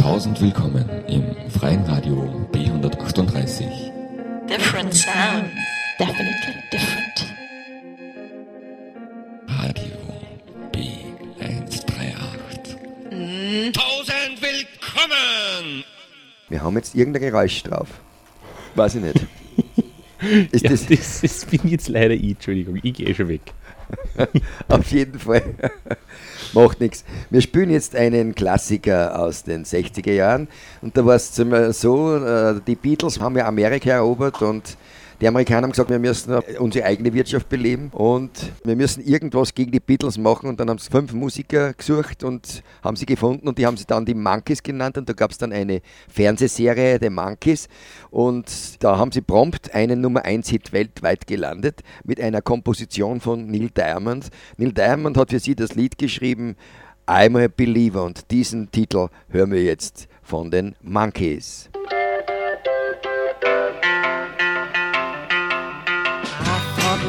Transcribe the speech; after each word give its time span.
Tausend 0.00 0.40
willkommen 0.40 0.88
im 1.08 1.22
freien 1.50 1.84
Radio 1.84 2.46
B138. 2.52 3.66
Different 4.48 4.94
sound. 4.94 5.50
Definitely 5.98 6.54
different. 6.72 7.26
Radio 9.46 9.92
B138. 10.72 13.72
Tausend 13.72 14.40
willkommen! 14.40 15.84
Wir 16.48 16.62
haben 16.62 16.76
jetzt 16.76 16.94
irgendein 16.94 17.20
Geräusch 17.20 17.62
drauf. 17.62 17.88
Weiß 18.76 18.94
ich 18.94 19.02
nicht. 19.02 19.20
Ist 20.50 20.64
Ja, 20.64 20.70
das, 20.70 20.86
das, 20.86 21.20
das 21.20 21.44
bin 21.44 21.60
jetzt 21.64 21.88
leider 21.88 22.14
ich, 22.14 22.30
Entschuldigung, 22.30 22.78
ich 22.82 22.94
gehe 22.94 23.14
schon 23.14 23.28
weg. 23.28 23.42
auf 24.68 24.90
jeden 24.90 25.18
Fall. 25.18 25.42
Macht 26.52 26.80
nichts. 26.80 27.04
Wir 27.30 27.40
spielen 27.40 27.70
jetzt 27.70 27.94
einen 27.94 28.34
Klassiker 28.34 29.18
aus 29.18 29.44
den 29.44 29.64
60er 29.64 30.12
Jahren. 30.12 30.48
Und 30.82 30.96
da 30.96 31.04
war 31.04 31.16
es 31.16 31.34
so, 31.34 32.16
äh, 32.16 32.60
die 32.66 32.76
Beatles 32.76 33.20
haben 33.20 33.36
ja 33.36 33.46
Amerika 33.46 33.90
erobert 33.90 34.42
und 34.42 34.76
die 35.20 35.28
Amerikaner 35.28 35.64
haben 35.64 35.72
gesagt, 35.72 35.90
wir 35.90 35.98
müssen 35.98 36.32
unsere 36.58 36.86
eigene 36.86 37.12
Wirtschaft 37.12 37.48
beleben 37.48 37.90
und 37.92 38.30
wir 38.64 38.74
müssen 38.74 39.04
irgendwas 39.04 39.52
gegen 39.54 39.70
die 39.70 39.80
Beatles 39.80 40.16
machen. 40.16 40.48
Und 40.48 40.58
dann 40.58 40.70
haben 40.70 40.78
sie 40.78 40.90
fünf 40.90 41.12
Musiker 41.12 41.74
gesucht 41.74 42.24
und 42.24 42.62
haben 42.82 42.96
sie 42.96 43.04
gefunden 43.04 43.46
und 43.46 43.58
die 43.58 43.66
haben 43.66 43.76
sie 43.76 43.84
dann 43.84 44.06
die 44.06 44.14
Monkeys 44.14 44.62
genannt. 44.62 44.96
Und 44.96 45.08
da 45.08 45.12
gab 45.12 45.30
es 45.30 45.38
dann 45.38 45.52
eine 45.52 45.82
Fernsehserie, 46.08 46.98
The 47.00 47.10
Monkeys. 47.10 47.68
Und 48.10 48.82
da 48.82 48.96
haben 48.96 49.12
sie 49.12 49.20
prompt 49.20 49.74
einen 49.74 50.00
Nummer 50.00 50.24
1 50.24 50.48
Hit 50.48 50.72
weltweit 50.72 51.26
gelandet 51.26 51.82
mit 52.04 52.20
einer 52.20 52.40
Komposition 52.40 53.20
von 53.20 53.46
Neil 53.46 53.70
Diamond. 53.70 54.30
Neil 54.56 54.72
Diamond 54.72 55.18
hat 55.18 55.30
für 55.30 55.38
sie 55.38 55.54
das 55.54 55.74
Lied 55.74 55.98
geschrieben, 55.98 56.56
I'm 57.06 57.42
a 57.42 57.48
Believer. 57.54 58.04
Und 58.04 58.30
diesen 58.30 58.70
Titel 58.70 59.08
hören 59.28 59.52
wir 59.52 59.62
jetzt 59.62 60.08
von 60.22 60.50
den 60.50 60.76
Monkeys. 60.82 61.69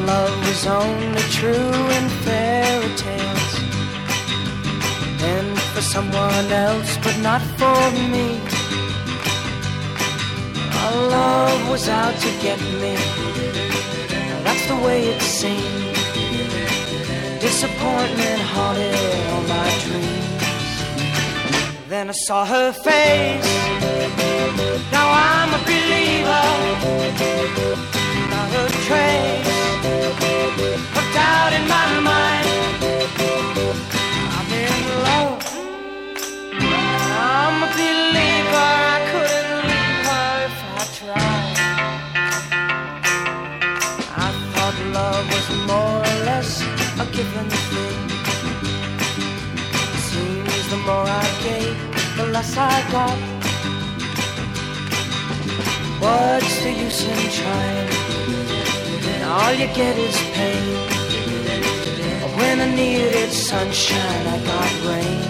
Love 0.06 0.36
was 0.46 0.66
only 0.66 1.22
true 1.38 1.74
in 1.98 2.08
fairy 2.24 2.94
tales 2.96 3.54
and 5.22 5.58
for 5.72 5.82
someone 5.82 6.48
else, 6.50 6.96
but 7.04 7.16
not 7.18 7.42
for 7.58 7.80
me. 8.12 8.40
Our 10.82 10.96
love 11.18 11.70
was 11.70 11.88
out 11.88 12.14
to 12.24 12.30
get 12.42 12.58
me. 12.80 12.96
That's 14.44 14.66
the 14.66 14.76
way 14.86 14.98
it 15.12 15.22
seemed. 15.22 15.94
Disappointment 17.40 18.40
haunted 18.54 18.94
all 19.30 19.44
my 19.56 19.70
dreams. 19.84 20.72
Then 21.88 22.08
I 22.08 22.16
saw 22.26 22.44
her 22.44 22.72
face. 22.72 23.52
Now 24.90 25.06
I'm 25.10 25.50
a 25.54 25.62
believer 25.64 26.52
doubt 31.14 31.52
in 31.52 31.64
my 31.68 32.00
mind. 32.00 32.46
I'm 34.36 34.48
in 34.62 34.74
love. 35.06 35.40
I'm 37.30 37.56
a 37.62 37.68
believer. 37.78 38.70
I 38.94 38.98
couldn't 39.10 39.62
leave 39.70 40.00
her 40.10 40.30
if 40.48 40.56
I 40.78 40.84
tried. 40.98 41.56
I 44.24 44.28
thought 44.52 44.76
love 44.98 45.24
was 45.34 45.48
more 45.70 45.98
or 46.10 46.16
less 46.28 46.50
a 46.98 47.06
given 47.16 47.48
thing. 47.70 48.00
Seems 50.08 50.64
the 50.70 50.78
more 50.88 51.06
I 51.06 51.26
gave, 51.44 51.76
the 52.16 52.26
less 52.34 52.56
I 52.56 52.76
got. 52.90 53.18
What's 56.00 56.62
the 56.62 56.72
use 56.72 57.04
in 57.04 57.30
trying? 57.30 58.01
And 59.22 59.30
all 59.30 59.52
you 59.52 59.68
get 59.68 59.96
is 59.96 60.16
pain. 60.34 60.74
When 62.38 62.60
I 62.60 62.74
needed 62.74 63.30
sunshine, 63.30 64.26
I 64.26 64.38
got 64.50 64.72
rain. 64.88 65.22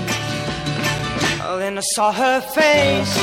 Oh, 1.44 1.59
then 1.59 1.77
I 1.77 1.83
saw 1.94 2.11
her 2.11 2.41
face. 2.41 3.15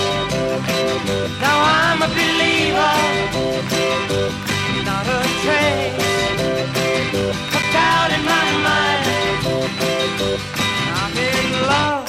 Now 1.41 1.57
I'm 1.81 1.99
a 2.03 2.09
believer, 2.19 2.95
not 4.85 5.05
a 5.17 5.19
trace 5.41 6.05
of 7.57 7.65
doubt 7.73 8.11
in 8.15 8.23
my 8.33 8.45
mind. 8.67 9.05
I'm 11.01 11.13
in 11.29 11.47
love. 11.71 12.05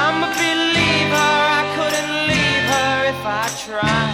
I'm 0.00 0.18
a 0.28 0.30
believer. 0.40 1.30
I 1.58 1.62
couldn't 1.76 2.12
leave 2.30 2.64
her 2.72 2.94
if 3.12 3.20
I 3.26 3.44
tried. 3.66 4.13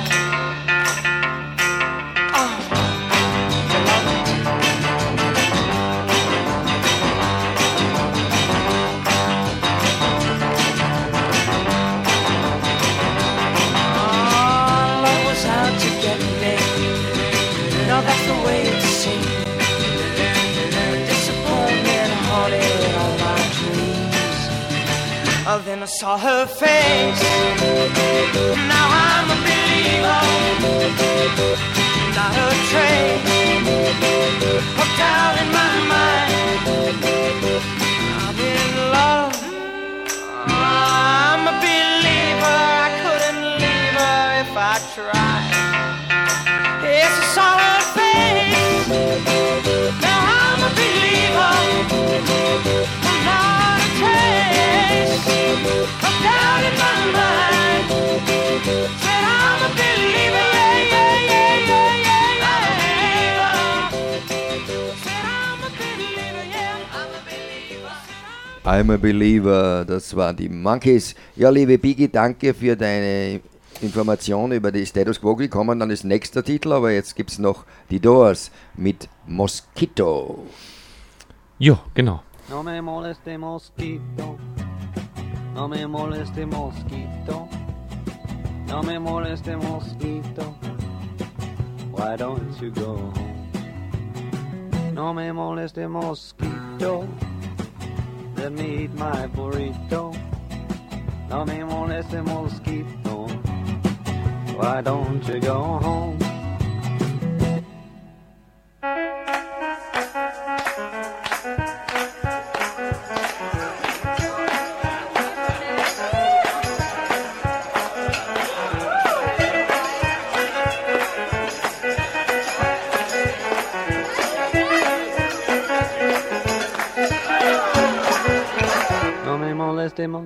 Then 25.81 25.89
I 25.89 25.93
saw 25.93 26.19
her 26.19 26.45
face. 26.45 27.23
Now 28.69 28.87
I'm 29.09 29.33
a 29.33 29.35
believer. 29.49 30.23
Not 32.17 32.35
a 32.37 32.49
trace 32.69 33.25
of 34.77 34.89
doubt 35.01 35.37
in 35.41 35.49
my 35.59 35.75
mind. 35.95 36.33
I'm 38.21 38.37
in 38.53 38.69
love. 38.93 39.33
I'm 40.49 41.43
a 41.49 41.51
believer. 41.65 42.61
I 42.85 42.89
couldn't 43.01 43.43
leave 43.63 43.97
her 44.05 44.25
if 44.45 44.53
I 44.53 44.77
tried. 44.95 45.49
Yes, 46.85 47.09
I 47.09 47.25
saw 47.37 47.53
her 47.65 47.81
face. 47.97 48.85
Now 50.03 50.21
I'm 50.45 50.61
a 50.61 50.63
believer. 50.77 51.57
I'm 68.71 68.89
a 68.91 68.97
Believer, 68.97 69.85
das 69.85 70.15
waren 70.15 70.37
die 70.37 70.49
Monkeys. 70.49 71.15
Ja, 71.35 71.51
liebe 71.51 71.77
Biggie, 71.77 72.09
danke 72.09 72.55
für 72.55 72.77
deine 72.77 73.41
Information 73.81 74.53
über 74.53 74.71
die 74.71 74.87
Status 74.87 75.21
Quo. 75.21 75.37
Wir 75.37 75.49
kommen 75.49 75.81
dann 75.81 75.91
als 75.91 76.05
nächster 76.05 76.45
Titel, 76.45 76.73
aber 76.73 76.93
jetzt 76.93 77.17
gibt 77.17 77.31
es 77.31 77.39
noch 77.39 77.65
die 77.91 77.99
Doors 77.99 78.51
mit 78.77 79.09
Mosquito. 79.27 80.47
Ja, 81.59 81.81
genau. 81.95 82.23
No 82.49 82.63
me 82.63 82.81
moleste 82.81 83.37
mosquito, 83.39 84.39
no 85.55 85.69
me 85.69 85.87
moleste 85.87 86.47
mosquito, 86.47 87.49
no 88.67 88.83
me 88.83 88.99
moleste 88.99 89.57
mosquito. 89.57 90.55
Why 91.91 92.17
don't 92.17 92.61
you 92.61 92.71
go 92.71 92.97
home? 92.97 93.51
No 94.95 95.13
me 95.13 95.31
moleste 95.33 95.89
mosquito, 95.89 97.09
let 98.37 98.53
me 98.53 98.85
eat 98.85 98.95
my 98.95 99.27
burrito. 99.29 100.15
No 101.29 101.45
me 101.45 101.63
moleste 101.63 102.23
mosquito, 102.25 103.27
why 104.57 104.81
don't 104.83 105.27
you 105.29 105.41
go 105.41 105.79
home? 105.83 106.30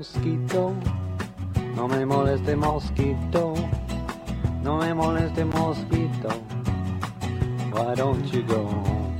Mosquito, 0.05 0.75
no 1.75 1.89
me 1.89 2.05
moleste 2.05 2.55
mosquito, 2.55 3.55
no 4.63 4.77
me 4.77 4.93
moleste 4.93 5.47
mosquito. 5.47 6.29
Why 7.73 7.95
don't 7.95 8.31
you 8.31 8.43
go 8.43 8.67
home? 8.67 9.19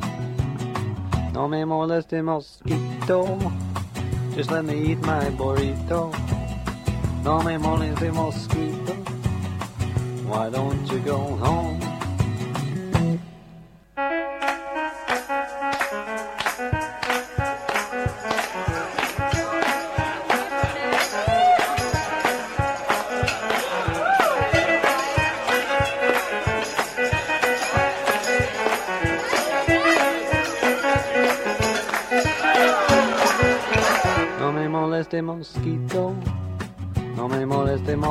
No 1.33 1.49
me 1.49 1.65
moleste 1.65 2.23
mosquito, 2.23 3.39
just 4.35 4.51
let 4.51 4.67
me 4.67 4.93
eat 4.93 5.01
my 5.07 5.31
burrito. 5.31 6.13
No 7.25 7.41
me 7.41 7.57
moleste 7.57 8.13
mosquito. 8.13 8.93
Why 10.27 10.51
don't 10.51 10.87
you 10.93 10.99
go 10.99 11.17
home? 11.17 11.84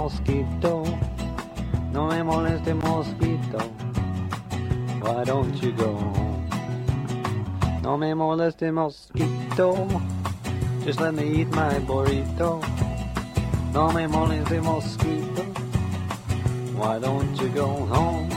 Mosquito. 0.04 0.84
No 1.94 2.08
me 2.08 2.22
moleste 2.24 2.74
mosquito. 2.74 3.60
Why 5.02 5.24
don't 5.24 5.56
you 5.64 5.72
go 5.72 5.96
home? 5.96 6.50
No 7.82 7.98
me 7.98 8.14
moleste 8.14 8.70
mosquito. 8.74 9.88
Just 10.84 11.00
let 11.00 11.14
me 11.14 11.24
eat 11.40 11.50
my 11.56 11.80
burrito. 11.88 12.60
No 13.74 13.92
me 13.94 14.06
moleste 14.08 14.62
mosquito. 14.62 15.44
Why 16.76 17.00
don't 17.00 17.42
you 17.42 17.48
go 17.50 17.68
home? 17.88 18.30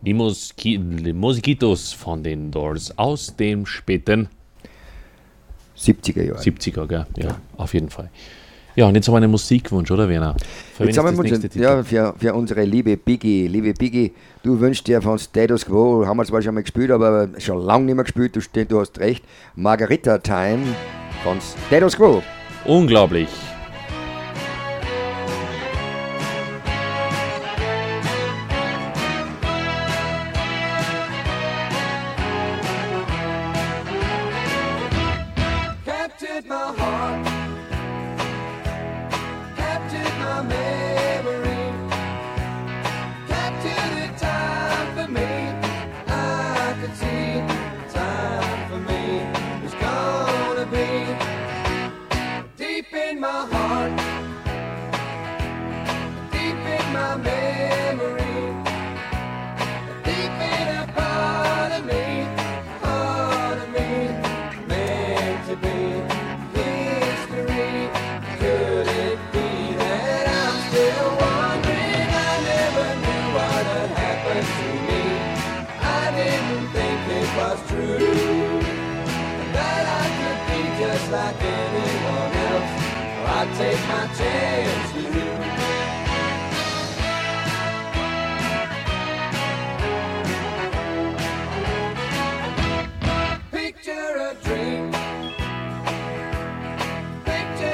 Die, 0.00 0.14
Moski 0.14 0.78
die 0.78 1.12
Moskitos 1.12 1.92
von 1.92 2.22
den 2.22 2.50
Doors 2.50 2.96
aus 2.96 3.36
dem 3.36 3.66
späten 3.66 4.28
70er 5.76 6.22
Jahre. 6.22 6.40
70er, 6.40 6.86
gell? 6.86 7.06
Ja, 7.18 7.36
auf 7.58 7.74
jeden 7.74 7.90
Fall. 7.90 8.08
Ja, 8.78 8.86
und 8.86 8.94
jetzt 8.94 9.08
haben 9.08 9.14
wir 9.14 9.16
einen 9.16 9.32
Musikwunsch, 9.32 9.90
oder 9.90 10.08
Werner? 10.08 10.36
Für 10.76 10.84
Jetzt 10.84 10.98
haben 10.98 11.16
das 11.16 11.32
wir 11.32 11.40
Titel? 11.40 11.60
ja, 11.60 11.82
für, 11.82 12.14
für 12.16 12.32
unsere 12.32 12.62
liebe 12.62 12.96
Biggie. 12.96 13.48
Liebe 13.48 13.74
Biggie, 13.74 14.12
du 14.44 14.60
wünschst 14.60 14.86
dir 14.86 15.02
von 15.02 15.18
Status 15.18 15.66
Quo, 15.66 16.06
haben 16.06 16.16
wir 16.16 16.24
zwar 16.24 16.42
schon 16.42 16.54
mal 16.54 16.60
gespielt, 16.60 16.92
aber 16.92 17.28
schon 17.38 17.60
lange 17.60 17.86
nicht 17.86 17.96
mehr 17.96 18.04
gespielt, 18.04 18.36
du, 18.36 18.64
du 18.66 18.78
hast 18.78 19.00
recht. 19.00 19.24
Margarita 19.56 20.18
Time 20.18 20.60
von 21.24 21.38
Status 21.66 21.96
Quo. 21.96 22.22
Unglaublich. 22.66 23.28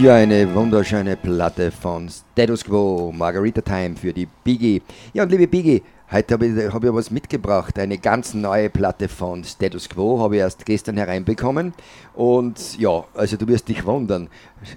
Ja, 0.00 0.16
eine 0.16 0.54
wunderschöne 0.54 1.16
Platte 1.16 1.70
von 1.70 2.08
Status 2.08 2.64
Quo, 2.64 3.12
Margarita 3.14 3.60
Time 3.60 3.96
für 3.96 4.12
die 4.12 4.26
Biggie. 4.44 4.82
Ja, 5.12 5.22
und 5.22 5.30
liebe 5.30 5.46
Biggie, 5.46 5.82
heute 6.10 6.34
habe 6.34 6.46
ich, 6.46 6.72
hab 6.72 6.84
ich 6.84 6.92
was 6.92 7.10
mitgebracht. 7.10 7.78
Eine 7.78 7.98
ganz 7.98 8.34
neue 8.34 8.68
Platte 8.70 9.08
von 9.08 9.44
Status 9.44 9.88
Quo, 9.88 10.20
habe 10.20 10.36
ich 10.36 10.40
erst 10.40 10.66
gestern 10.66 10.96
hereinbekommen. 10.96 11.72
Und 12.14 12.78
ja, 12.78 13.04
also 13.14 13.36
du 13.36 13.46
wirst 13.48 13.68
dich 13.68 13.86
wundern. 13.86 14.28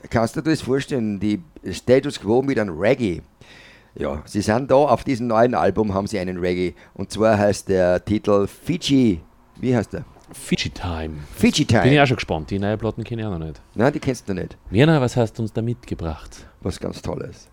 Kannst 0.09 0.35
du 0.35 0.41
dir 0.41 0.51
das 0.51 0.61
vorstellen, 0.61 1.19
die 1.19 1.41
Status 1.71 2.19
Quo 2.19 2.41
mit 2.41 2.59
einem 2.59 2.77
Reggae? 2.77 3.21
Ja, 3.95 4.21
sie 4.25 4.41
sind 4.41 4.71
da, 4.71 4.75
auf 4.75 5.03
diesem 5.03 5.27
neuen 5.27 5.55
Album 5.55 5.93
haben 5.93 6.07
sie 6.07 6.19
einen 6.19 6.37
Reggae. 6.37 6.73
Und 6.93 7.11
zwar 7.11 7.37
heißt 7.37 7.69
der 7.69 8.03
Titel 8.05 8.47
Fiji. 8.47 9.21
Wie 9.59 9.75
heißt 9.75 9.93
der? 9.93 10.05
Fiji 10.31 10.69
Time. 10.69 11.15
Fiji 11.35 11.65
Bin 11.65 11.77
ich 11.77 11.83
Time. 11.83 12.03
auch 12.03 12.07
schon 12.07 12.17
gespannt. 12.17 12.49
Die 12.49 12.59
neue 12.59 12.77
Platten 12.77 13.03
kenne 13.03 13.21
ich 13.21 13.27
auch 13.27 13.37
noch 13.37 13.45
nicht. 13.45 13.61
Nein, 13.75 13.93
die 13.93 13.99
kennst 13.99 14.27
du 14.27 14.33
nicht. 14.33 14.57
Werner, 14.69 14.99
was 15.01 15.15
hast 15.15 15.37
du 15.37 15.41
uns 15.43 15.53
da 15.53 15.61
mitgebracht? 15.61 16.45
Was 16.61 16.79
ganz 16.79 17.01
Tolles. 17.01 17.47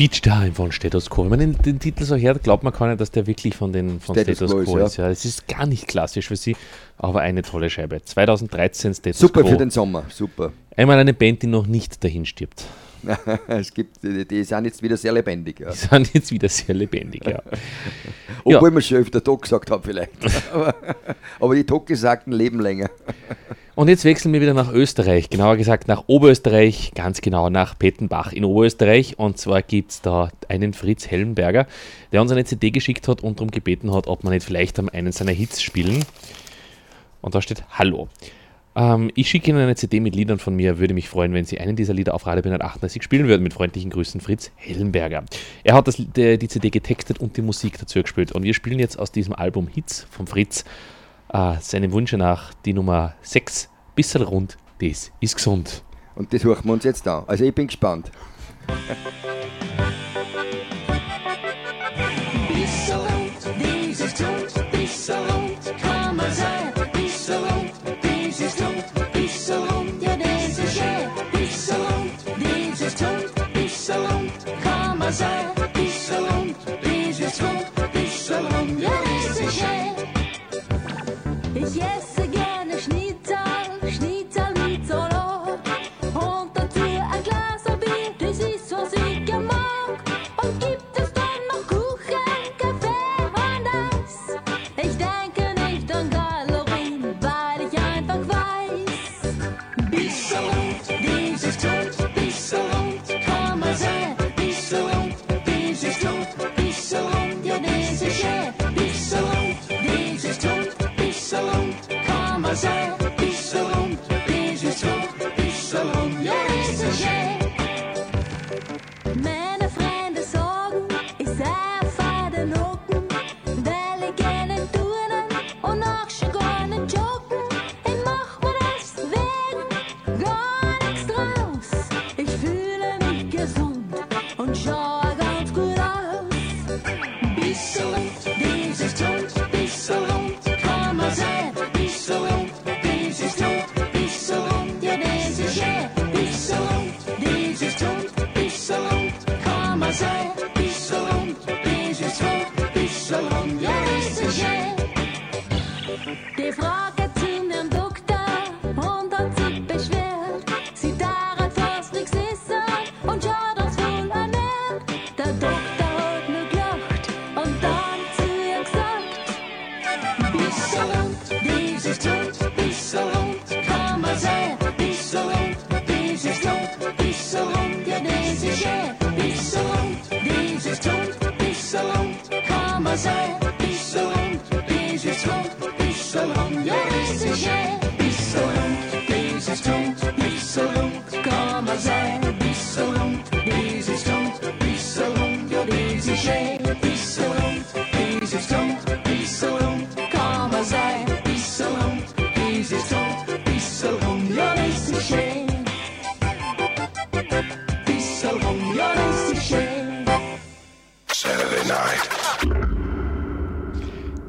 Fiji 0.00 0.22
Time 0.22 0.52
von 0.54 0.72
Status 0.72 1.10
Quo. 1.10 1.24
Wenn 1.24 1.28
man 1.28 1.38
den, 1.40 1.58
den 1.58 1.78
Titel 1.78 2.04
so 2.04 2.16
hört, 2.16 2.42
glaubt 2.42 2.62
man 2.64 2.72
gar 2.72 2.88
nicht, 2.88 3.02
dass 3.02 3.10
der 3.10 3.26
wirklich 3.26 3.54
von, 3.54 3.70
den, 3.70 4.00
von 4.00 4.14
Status 4.14 4.38
Status, 4.38 4.64
Quo 4.64 4.78
ist, 4.78 4.96
ja. 4.96 5.10
Es 5.10 5.26
ist 5.26 5.46
gar 5.46 5.66
nicht 5.66 5.88
klassisch 5.88 6.28
für 6.28 6.36
sie, 6.36 6.56
aber 6.96 7.20
eine 7.20 7.42
tolle 7.42 7.68
Scheibe. 7.68 8.02
2013 8.02 8.94
Status 8.94 9.18
Super 9.18 9.42
Quo. 9.42 9.50
für 9.50 9.56
den 9.58 9.68
Sommer, 9.68 10.04
super. 10.08 10.54
Einmal 10.74 10.98
eine 10.98 11.12
Band, 11.12 11.42
die 11.42 11.48
noch 11.48 11.66
nicht 11.66 12.02
dahin 12.02 12.24
stirbt. 12.24 12.64
es 13.48 13.72
gibt, 13.72 14.02
die, 14.02 14.44
sind 14.44 14.64
jetzt 14.64 14.82
wieder 14.82 14.96
sehr 14.96 15.12
lebendig. 15.12 15.60
Ja. 15.60 15.70
Die 15.70 15.76
sind 15.76 16.14
jetzt 16.14 16.30
wieder 16.30 16.48
sehr 16.48 16.74
lebendig, 16.74 17.26
ja. 17.26 17.42
Obwohl 18.44 18.70
man 18.70 18.82
schon 18.82 18.98
öfter 18.98 19.22
Tod 19.22 19.42
gesagt 19.42 19.70
hat 19.70 19.84
vielleicht. 19.84 20.12
aber, 20.52 20.74
aber 21.40 21.54
die 21.54 21.64
Totgesagten 21.64 22.32
leben 22.32 22.60
länger. 22.60 22.90
Und 23.74 23.88
jetzt 23.88 24.04
wechseln 24.04 24.32
wir 24.32 24.40
wieder 24.40 24.52
nach 24.52 24.72
Österreich, 24.72 25.30
genauer 25.30 25.56
gesagt 25.56 25.88
nach 25.88 26.04
Oberösterreich, 26.06 26.92
ganz 26.94 27.20
genau 27.20 27.48
nach 27.48 27.78
Pettenbach 27.78 28.32
in 28.32 28.44
Oberösterreich. 28.44 29.18
Und 29.18 29.38
zwar 29.38 29.62
gibt 29.62 29.92
es 29.92 30.02
da 30.02 30.28
einen 30.48 30.74
Fritz 30.74 31.06
Hellenberger, 31.10 31.66
der 32.12 32.20
uns 32.20 32.32
eine 32.32 32.44
CD 32.44 32.70
geschickt 32.70 33.08
hat 33.08 33.22
und 33.22 33.38
darum 33.38 33.50
gebeten 33.50 33.94
hat, 33.94 34.06
ob 34.06 34.22
wir 34.22 34.30
nicht 34.30 34.44
vielleicht 34.44 34.78
am 34.78 34.88
einen 34.90 35.12
seiner 35.12 35.32
Hits 35.32 35.62
spielen. 35.62 36.04
Und 37.22 37.34
da 37.34 37.40
steht 37.40 37.64
Hallo. 37.70 38.08
Ähm, 38.76 39.10
ich 39.14 39.28
schicke 39.28 39.50
Ihnen 39.50 39.60
eine 39.60 39.74
CD 39.74 40.00
mit 40.00 40.14
Liedern 40.14 40.38
von 40.38 40.54
mir. 40.54 40.78
Würde 40.78 40.94
mich 40.94 41.08
freuen, 41.08 41.32
wenn 41.34 41.44
Sie 41.44 41.58
einen 41.58 41.76
dieser 41.76 41.94
Lieder 41.94 42.14
auf 42.14 42.26
Radio 42.26 42.42
138 42.42 43.02
spielen 43.02 43.26
würden. 43.26 43.42
Mit 43.42 43.54
freundlichen 43.54 43.90
Grüßen, 43.90 44.20
Fritz 44.20 44.50
Hellenberger. 44.56 45.24
Er 45.64 45.74
hat 45.74 45.88
das, 45.88 45.96
der, 45.98 46.36
die 46.36 46.48
CD 46.48 46.70
getextet 46.70 47.18
und 47.18 47.36
die 47.36 47.42
Musik 47.42 47.78
dazu 47.78 48.00
gespielt. 48.00 48.32
Und 48.32 48.42
wir 48.42 48.54
spielen 48.54 48.78
jetzt 48.78 48.98
aus 48.98 49.12
diesem 49.12 49.34
Album 49.34 49.68
Hits 49.68 50.06
von 50.10 50.26
Fritz 50.26 50.64
äh, 51.32 51.54
seinem 51.60 51.92
Wunsch 51.92 52.12
nach 52.12 52.54
die 52.64 52.72
Nummer 52.72 53.14
6. 53.22 53.68
Bissel 53.94 54.22
rund, 54.22 54.56
das 54.80 55.10
ist 55.20 55.36
gesund. 55.36 55.82
Und 56.14 56.32
das 56.32 56.44
hören 56.44 56.64
wir 56.64 56.72
uns 56.72 56.84
jetzt 56.84 57.06
an. 57.06 57.24
Also 57.26 57.44
ich 57.44 57.54
bin 57.54 57.66
gespannt. 57.66 58.10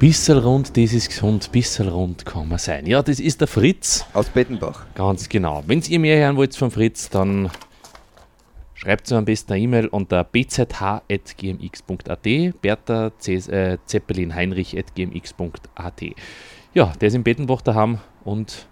Bissel 0.01 0.39
rund, 0.39 0.75
das 0.77 0.93
ist 0.93 1.09
gesund, 1.09 1.51
bissel 1.51 1.87
rund 1.87 2.25
kann 2.25 2.49
man 2.49 2.57
sein. 2.57 2.87
Ja, 2.87 3.03
das 3.03 3.19
ist 3.19 3.39
der 3.39 3.47
Fritz. 3.47 4.03
Aus 4.13 4.29
Bettenbach. 4.29 4.87
Ganz 4.95 5.29
genau. 5.29 5.61
Wenn 5.67 5.79
ihr 5.83 5.99
mehr 5.99 6.17
hören 6.17 6.37
wollt 6.37 6.55
von 6.55 6.71
Fritz, 6.71 7.07
dann 7.11 7.51
schreibt 8.73 9.11
mir 9.11 9.17
am 9.17 9.25
besten 9.25 9.53
eine 9.53 9.61
E-Mail 9.61 9.85
unter 9.85 10.23
bzh.gmx.at, 10.23 12.23
Bertha 12.63 13.11
C 13.19 13.35
äh, 13.35 13.77
Zeppelin 13.85 14.33
Heinrich.gmx.at. 14.33 16.01
Ja, 16.73 16.93
der 16.99 17.07
ist 17.07 17.13
in 17.13 17.21
Bettenbach 17.21 17.61
daheim 17.61 17.99
und 18.23 18.65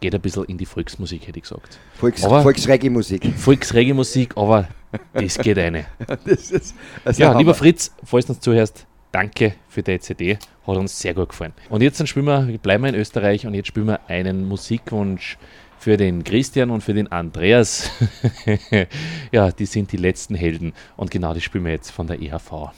geht 0.00 0.14
ein 0.14 0.20
bisschen 0.20 0.44
in 0.44 0.58
die 0.58 0.66
Volksmusik, 0.66 1.28
hätte 1.28 1.38
ich 1.38 1.44
gesagt. 1.44 1.78
Volks, 1.94 2.20
Volksreggae-Musik. 2.20 3.32
Volksreggae-Musik, 3.38 4.36
aber 4.36 4.68
das 5.14 5.38
geht 5.38 5.56
eine. 5.56 5.86
Das 6.26 6.50
ist, 6.50 6.74
also 7.06 7.22
Ja, 7.22 7.28
Hammer. 7.30 7.38
lieber 7.38 7.54
Fritz, 7.54 7.90
falls 8.04 8.26
du 8.26 8.34
uns 8.34 8.42
zuhörst, 8.42 8.84
danke 9.12 9.54
für 9.68 9.82
die 9.82 9.98
CD. 10.00 10.38
Hat 10.66 10.76
uns 10.76 10.98
sehr 10.98 11.14
gut 11.14 11.30
gefallen. 11.30 11.54
Und 11.70 11.82
jetzt 11.82 11.98
dann 11.98 12.06
spielen 12.06 12.26
wir, 12.26 12.58
bleiben 12.58 12.84
wir 12.84 12.90
in 12.90 12.94
Österreich 12.94 13.46
und 13.46 13.54
jetzt 13.54 13.68
spielen 13.68 13.86
wir 13.86 14.00
einen 14.08 14.46
Musikwunsch 14.46 15.38
für 15.78 15.96
den 15.96 16.24
Christian 16.24 16.70
und 16.70 16.82
für 16.82 16.94
den 16.94 17.10
Andreas. 17.10 17.90
ja, 19.32 19.50
die 19.52 19.66
sind 19.66 19.92
die 19.92 19.96
letzten 19.96 20.34
Helden. 20.34 20.72
Und 20.96 21.10
genau 21.10 21.34
die 21.34 21.40
spielen 21.40 21.64
wir 21.64 21.72
jetzt 21.72 21.90
von 21.90 22.06
der 22.06 22.20
E 22.20 22.28
EHV. 22.28 22.72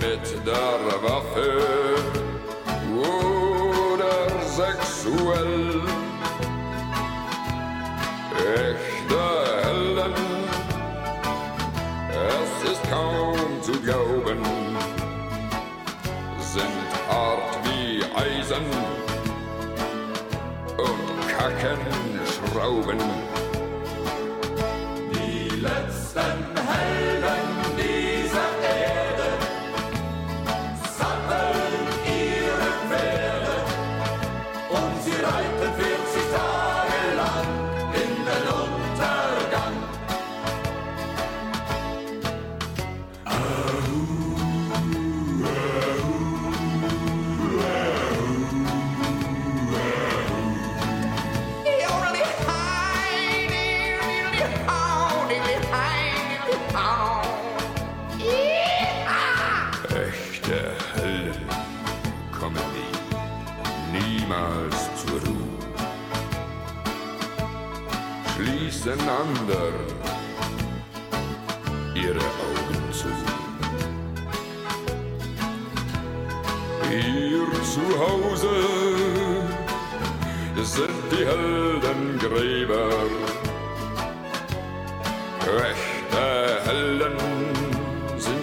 Mit 0.00 0.46
der 0.46 1.02
Waffe 1.02 1.62
oder 2.96 4.16
sexuell. 4.46 5.82
Echte 8.38 9.24
Helden, 9.64 10.14
es 12.10 12.70
ist 12.70 12.90
kaum 12.90 13.62
zu 13.62 13.72
glauben 13.80 14.68
sind 16.52 16.90
hart 17.08 17.58
wie 17.64 18.02
Eisen 18.16 18.64
und 20.78 21.28
kacken 21.28 21.78
Schrauben. 22.26 23.37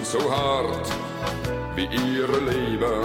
So 0.06 0.20
hart 0.30 0.88
wie 1.74 1.86
ihre 1.86 2.38
Leber. 2.38 3.02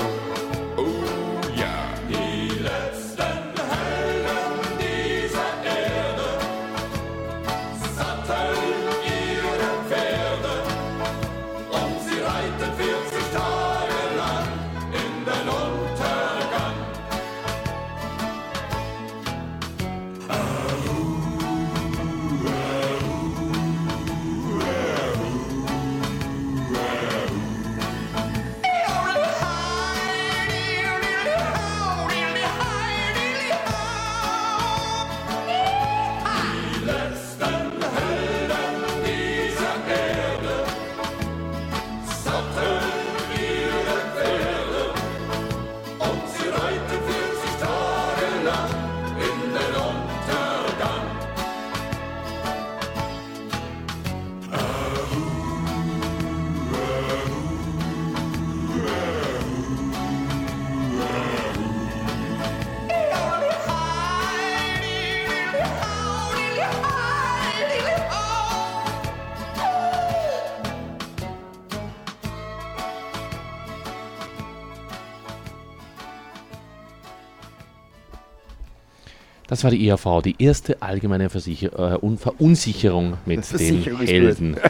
Das 79.61 79.65
war 79.65 79.71
die 79.77 79.87
ERV, 79.87 80.23
die 80.23 80.35
erste 80.43 80.81
allgemeine 80.81 81.29
Versicher 81.29 81.93
äh, 81.93 82.03
Un 82.03 82.17
Verunsicherung 82.17 83.17
mit 83.27 83.43
den 83.59 83.83
Helden. 83.83 84.55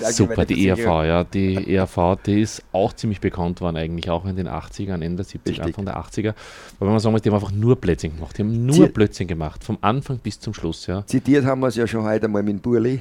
Die 0.00 0.04
Super, 0.10 0.46
die 0.46 0.68
ERV, 0.68 0.78
Versicherung. 0.80 1.04
ja. 1.06 1.24
Die 1.24 1.74
ERV, 1.74 2.16
die 2.24 2.40
ist 2.40 2.62
auch 2.72 2.94
ziemlich 2.94 3.20
bekannt 3.20 3.60
worden 3.60 3.76
eigentlich, 3.76 4.08
auch 4.08 4.24
in 4.24 4.34
den 4.36 4.48
80ern, 4.48 5.02
Ende 5.02 5.16
der 5.22 5.26
70er, 5.26 5.48
Richtig. 5.48 5.60
Anfang 5.60 5.84
der 5.84 5.98
80er. 5.98 6.28
Aber 6.30 6.34
wenn 6.80 6.88
man 6.88 6.98
sagen 6.98 7.12
muss, 7.12 7.20
die 7.20 7.28
haben 7.28 7.34
einfach 7.34 7.52
nur 7.52 7.76
Blödsinn 7.76 8.14
gemacht. 8.16 8.38
Die 8.38 8.42
haben 8.42 8.64
nur 8.64 8.74
Sie- 8.74 8.88
Blödsinn 8.88 9.26
gemacht, 9.28 9.62
vom 9.62 9.76
Anfang 9.82 10.16
bis 10.16 10.40
zum 10.40 10.54
Schluss, 10.54 10.86
ja. 10.86 11.04
Zitiert 11.04 11.44
haben 11.44 11.60
wir 11.60 11.66
es 11.66 11.76
ja 11.76 11.86
schon 11.86 12.04
heute 12.04 12.24
einmal 12.24 12.42
mit 12.42 12.62
Burli. 12.62 13.00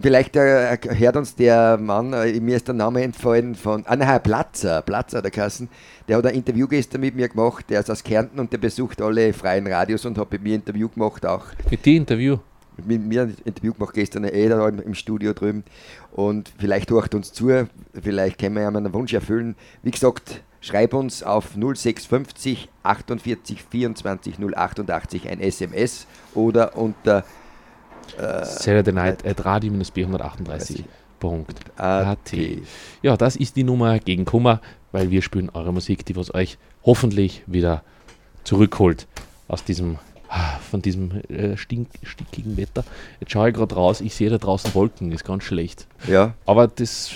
Vielleicht 0.00 0.37
äh, 0.37 0.78
hört 0.90 1.16
uns 1.16 1.34
der 1.34 1.76
Mann, 1.76 2.12
äh, 2.12 2.38
mir 2.38 2.56
ist 2.56 2.68
der 2.68 2.74
Name 2.76 3.02
entfallen 3.02 3.56
von, 3.56 3.84
ah 3.87 3.96
nein, 3.96 4.22
Platzer, 4.22 4.80
Platzer 4.82 5.22
der 5.22 5.32
Kassen, 5.32 5.68
der 6.06 6.18
hat 6.18 6.26
ein 6.26 6.37
Interview 6.37 6.68
gestern 6.68 7.00
mit 7.00 7.16
mir 7.16 7.28
gemacht, 7.28 7.64
der 7.68 7.80
ist 7.80 7.90
aus 7.90 8.04
Kärnten 8.04 8.38
und 8.38 8.52
der 8.52 8.58
besucht 8.58 9.02
alle 9.02 9.32
freien 9.32 9.66
Radios 9.66 10.06
und 10.06 10.16
hat 10.16 10.30
mit 10.30 10.42
mir 10.44 10.50
ein 10.50 10.61
Interview 10.61 10.88
gemacht 10.88 11.26
auch. 11.26 11.46
mit 11.68 11.84
dir 11.84 11.96
Interview. 11.96 12.38
Mit 12.87 13.04
mir 13.04 13.22
ein 13.22 13.37
Interview 13.44 13.74
gemacht 13.74 13.92
gestern 13.92 14.22
eh 14.22 14.48
da 14.48 14.68
im, 14.68 14.80
im 14.80 14.94
Studio 14.94 15.32
drüben 15.32 15.64
und 16.12 16.52
vielleicht 16.58 16.92
hört 16.92 17.16
uns 17.16 17.32
zu, 17.32 17.66
vielleicht 18.00 18.38
können 18.38 18.54
wir 18.54 18.62
ja 18.62 18.70
mal 18.70 18.78
einen 18.78 18.92
Wunsch 18.92 19.12
erfüllen. 19.12 19.56
Wie 19.82 19.90
gesagt, 19.90 20.42
schreib 20.61 20.94
uns 20.94 21.24
auf 21.24 21.56
0650 21.56 22.68
48 22.84 23.64
24 23.68 24.37
088 24.54 25.28
ein 25.28 25.40
SMS 25.40 26.06
oder 26.34 26.76
unter 26.76 27.24
Saturday 28.44 28.92
Night 28.92 29.26
at 29.26 29.44
radio-b138.at. 29.44 30.84
AT. 31.76 32.36
Ja, 33.02 33.16
das 33.16 33.36
ist 33.36 33.56
die 33.56 33.64
Nummer 33.64 33.98
gegen 33.98 34.24
Kummer, 34.24 34.60
weil 34.92 35.10
wir 35.10 35.22
spielen 35.22 35.50
eure 35.50 35.72
Musik, 35.72 36.04
die 36.06 36.14
was 36.16 36.32
euch 36.34 36.58
hoffentlich 36.84 37.42
wieder 37.46 37.82
zurückholt 38.44 39.06
aus 39.48 39.64
diesem 39.64 39.98
ah, 40.28 40.58
von 40.70 40.82
diesem 40.82 41.22
äh, 41.28 41.56
stink, 41.56 41.88
stickigen 42.02 42.56
Wetter. 42.56 42.84
Jetzt 43.20 43.32
schaue 43.32 43.48
ich 43.48 43.54
gerade 43.54 43.74
raus, 43.74 44.00
ich 44.00 44.14
sehe 44.14 44.30
da 44.30 44.38
draußen 44.38 44.74
Wolken, 44.74 45.10
ist 45.12 45.24
ganz 45.24 45.44
schlecht. 45.44 45.86
Ja, 46.06 46.34
Aber 46.46 46.68
das 46.68 47.10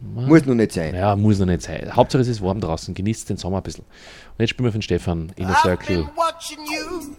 muss 0.00 0.44
noch 0.44 0.54
nicht 0.54 0.72
sein. 0.72 0.94
ja, 0.94 1.16
muss 1.16 1.38
noch 1.38 1.46
nicht 1.46 1.62
sein. 1.62 1.94
Hauptsache 1.94 2.22
es 2.22 2.28
ist 2.28 2.42
warm 2.42 2.60
draußen, 2.60 2.94
genießt 2.94 3.30
den 3.30 3.36
Sommer 3.36 3.58
ein 3.58 3.62
bisschen. 3.62 3.84
Und 3.84 4.40
jetzt 4.40 4.50
spielen 4.50 4.66
wir 4.66 4.72
von 4.72 4.82
Stefan 4.82 5.32
in 5.36 5.46
a 5.46 5.54
Circle. 5.62 6.08
watching 6.16 6.58
you. 6.66 7.14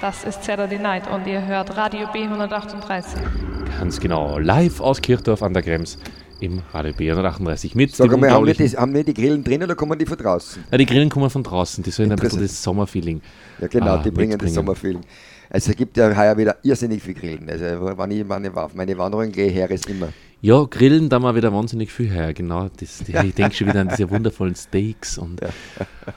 Das 0.00 0.24
ist 0.24 0.42
Saturday 0.42 0.78
Night 0.78 1.10
und 1.10 1.26
ihr 1.26 1.44
hört 1.44 1.76
Radio 1.76 2.06
B138. 2.06 3.04
Ganz 3.78 4.00
genau. 4.00 4.38
Live 4.38 4.80
aus 4.80 5.02
Kirchdorf 5.02 5.42
an 5.42 5.52
der 5.52 5.62
Krems 5.62 5.98
im 6.40 6.62
Radio 6.72 6.94
B138 6.94 7.72
mit 7.74 7.94
Sag 7.94 8.10
einmal, 8.10 8.30
haben 8.30 8.46
wir, 8.46 8.54
die, 8.54 8.68
haben 8.70 8.94
wir 8.94 9.04
die 9.04 9.12
Grillen 9.12 9.44
drin 9.44 9.62
oder 9.62 9.74
kommen 9.74 9.98
die 9.98 10.06
von 10.06 10.16
draußen? 10.16 10.64
Ja, 10.70 10.78
die 10.78 10.86
Grillen 10.86 11.10
kommen 11.10 11.28
von 11.28 11.42
draußen, 11.42 11.84
die 11.84 11.90
sollen 11.90 12.10
ein 12.10 12.16
bisschen 12.16 12.40
das 12.40 12.62
Sommerfeeling. 12.62 13.20
Ja, 13.60 13.66
genau, 13.66 13.96
ah, 13.96 13.98
die 13.98 14.10
bringen 14.10 14.38
das. 14.38 14.54
Sommerfeeling. 14.54 15.02
Also 15.50 15.72
es 15.72 15.76
gibt 15.76 15.96
ja 15.96 16.16
heuer 16.16 16.36
wieder 16.36 16.56
irrsinnig 16.62 17.02
viel 17.02 17.14
Grillen. 17.14 17.50
Also 17.50 17.64
wenn 17.64 18.10
ich 18.12 18.24
meine, 18.24 18.56
auf 18.56 18.74
meine 18.74 18.96
Wanderung 18.96 19.32
gehe, 19.32 19.50
her 19.50 19.68
ist 19.70 19.88
immer. 19.88 20.08
Ja, 20.42 20.64
Grillen, 20.64 21.10
da 21.10 21.18
mal 21.18 21.34
wieder 21.34 21.52
wahnsinnig 21.52 21.92
viel 21.92 22.08
her, 22.08 22.32
genau. 22.32 22.70
Das, 22.78 23.00
ich 23.06 23.34
denke 23.34 23.54
schon 23.54 23.66
wieder 23.66 23.80
an 23.80 23.88
diese 23.88 24.08
wundervollen 24.08 24.54
Steaks 24.54 25.18
und 25.18 25.42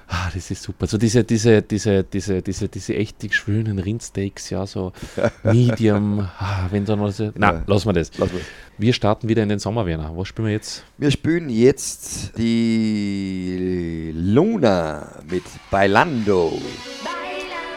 ah, 0.07 0.29
das 0.33 0.49
ist 0.49 0.63
super. 0.63 0.87
So 0.87 0.97
diese, 0.97 1.25
diese, 1.25 1.61
diese, 1.61 2.03
diese, 2.05 2.41
diese, 2.41 2.69
diese 2.69 2.95
echt 2.95 3.17
schönen 3.33 3.79
Rindsteaks, 3.79 4.49
ja, 4.51 4.65
so 4.65 4.93
Medium, 5.43 6.19
ah, 6.21 6.67
wenn 6.71 6.85
dann 6.85 7.01
was. 7.01 7.19
Na, 7.35 7.53
Ja. 7.53 7.63
lassen 7.65 7.89
wir 7.89 7.93
das. 7.93 8.17
Lassen 8.17 8.39
wir. 8.77 8.93
Starten 8.93 9.27
wieder 9.27 9.43
in 9.43 9.49
den 9.49 9.59
Sommer, 9.59 9.85
Werner. 9.85 10.15
Was 10.15 10.29
spielen 10.29 10.45
wir 10.47 10.53
jetzt? 10.53 10.85
Wir 10.97 11.11
spielen 11.11 11.49
jetzt 11.49 12.37
die 12.37 14.13
Luna 14.15 15.09
mit 15.29 15.43
Bailando. 15.69 16.53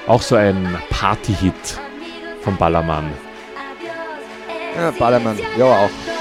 Auch 0.07 0.23
so 0.23 0.37
ein 0.37 0.79
Party-Hit 0.91 1.81
vom 2.43 2.57
Ballermann. 2.57 3.13
Ja, 4.77 4.93
Ballermann, 4.93 5.39
ja 5.59 5.65
auch. 5.65 6.16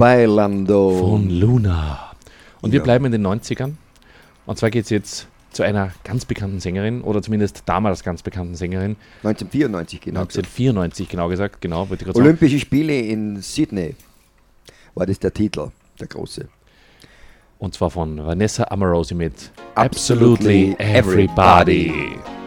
Bailando. 0.00 0.96
Von 0.98 1.28
Luna. 1.30 2.10
Und 2.62 2.72
wir 2.72 2.78
Ja. 2.78 2.84
bleiben 2.84 3.04
in 3.04 3.12
den 3.12 3.22
90ern. 3.22 3.76
Und 4.46 4.58
zwar 4.58 4.70
geht 4.70 4.84
es 4.84 4.90
jetzt 4.90 5.28
zu 5.52 5.62
einer 5.62 5.92
ganz 6.04 6.24
bekannten 6.24 6.58
Sängerin, 6.60 7.02
oder 7.02 7.20
zumindest 7.22 7.62
damals 7.66 8.02
ganz 8.02 8.22
bekannten 8.22 8.54
Sängerin. 8.54 8.96
1994 9.22 10.00
genau. 10.00 10.20
1994 10.20 11.08
genau 11.08 11.28
gesagt, 11.28 11.60
genau, 11.60 11.84
gerade 11.86 12.04
sagen. 12.06 12.18
Olympische 12.20 12.58
Spiele 12.58 12.98
in 12.98 13.42
Sydney 13.42 13.94
war 14.94 15.06
das 15.06 15.18
der 15.18 15.34
Titel, 15.34 15.70
der 16.00 16.06
große. 16.06 16.48
Und 17.58 17.74
zwar 17.74 17.90
von 17.90 18.24
Vanessa 18.24 18.64
Amorosi 18.70 19.14
mit 19.14 19.50
Absolutely 19.74 20.72
Absolutely 20.72 20.76
Everybody. 20.78 21.88
Everybody 21.88 22.39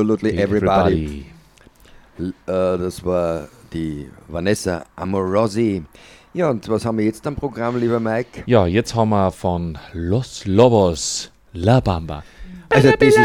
Absolutely 0.00 0.36
everybody. 0.38 1.24
L- 2.18 2.28
Äh, 2.46 2.78
das 2.78 3.02
war 3.04 3.48
die 3.72 4.08
Vanessa 4.28 4.84
Amorosi. 4.94 5.82
Ja, 6.34 6.50
und 6.50 6.68
was 6.68 6.84
haben 6.84 6.98
wir 6.98 7.04
jetzt 7.06 7.26
am 7.26 7.34
Programm, 7.34 7.78
lieber 7.78 7.98
Mike? 7.98 8.42
Ja, 8.46 8.66
jetzt 8.66 8.94
haben 8.94 9.08
wir 9.10 9.30
von 9.32 9.78
Los 9.94 10.44
Lobos 10.44 11.30
La 11.54 11.80
Bamba. 11.80 12.22
Also 12.68 12.90
das 12.98 13.14
ist, 13.14 13.18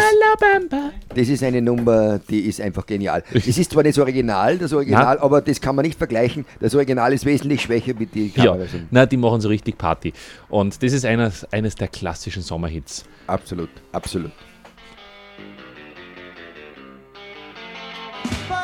das 1.15 1.27
ist 1.27 1.43
eine 1.43 1.61
Nummer, 1.61 2.19
die 2.19 2.41
ist 2.41 2.61
einfach 2.61 2.85
genial. 2.85 3.23
Es 3.33 3.57
ist 3.57 3.71
zwar 3.71 3.81
nicht 3.83 3.97
das 3.97 4.01
Original, 4.03 4.57
das 4.59 4.71
Original, 4.71 5.17
aber 5.19 5.41
das 5.41 5.59
kann 5.59 5.75
man 5.75 5.83
nicht 5.85 5.97
vergleichen. 5.97 6.45
Das 6.59 6.75
Original 6.75 7.11
ist 7.11 7.25
wesentlich 7.25 7.61
schwächer 7.63 7.93
wie 7.97 8.05
die 8.05 8.31
Ja, 8.35 8.45
Kamera. 8.45 8.65
na, 8.91 9.05
die 9.07 9.17
machen 9.17 9.41
so 9.41 9.49
richtig 9.49 9.77
Party. 9.79 10.13
Und 10.47 10.81
das 10.83 10.93
ist 10.93 11.05
eines, 11.05 11.43
eines 11.51 11.73
der 11.75 11.87
klassischen 11.87 12.43
Sommerhits. 12.43 13.03
Absolut, 13.27 13.69
absolut. 13.91 14.31
Bye. 18.29 18.60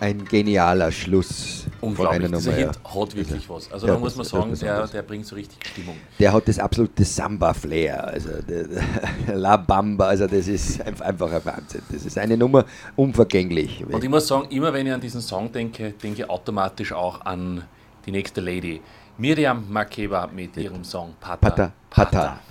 Ein 0.00 0.24
genialer 0.24 0.90
Schluss 0.90 1.64
von 1.80 1.88
einer 2.08 2.24
Unglaublich, 2.24 2.26
dieser 2.38 2.50
Nummer. 2.52 2.56
Hit 2.68 2.80
ja. 2.84 3.00
hat 3.02 3.16
wirklich 3.16 3.48
was. 3.50 3.72
Also 3.72 3.86
Ja, 3.86 3.92
da 3.94 3.98
muss 3.98 4.16
man 4.16 4.24
sagen, 4.26 4.58
der, 4.58 4.86
der 4.86 5.02
bringt 5.02 5.26
so 5.26 5.34
richtig 5.36 5.58
Stimmung. 5.66 5.96
Der 6.18 6.32
hat 6.32 6.48
das 6.48 6.58
absolute 6.58 7.04
Samba-Flair, 7.04 8.04
also 8.08 8.30
der, 8.42 8.64
der 8.64 9.36
La 9.36 9.56
Bamba, 9.56 10.06
also 10.08 10.26
das 10.26 10.48
ist 10.48 10.80
einf- 10.82 11.02
einfach 11.02 11.30
ein 11.32 11.44
Wahnsinn. 11.44 11.82
Das 11.90 12.04
ist 12.04 12.18
eine 12.18 12.36
Nummer 12.36 12.64
unvergänglich. 12.96 13.84
Und 13.90 14.02
ich 14.02 14.10
muss 14.10 14.26
sagen, 14.26 14.48
immer 14.50 14.72
wenn 14.72 14.86
ich 14.86 14.92
an 14.92 15.00
diesen 15.00 15.20
Song 15.20 15.52
denke, 15.52 15.92
denke 15.92 16.22
ich 16.22 16.30
automatisch 16.30 16.92
auch 16.92 17.20
an 17.24 17.64
die 18.06 18.10
nächste 18.12 18.40
Lady. 18.40 18.80
Miriam 19.18 19.64
Makeba 19.70 20.28
mit 20.34 20.56
ihrem 20.56 20.82
Song 20.84 21.14
Pata. 21.20 21.50
Pata, 21.50 21.72
Pata. 21.90 22.10
Sakutuka 22.10 22.49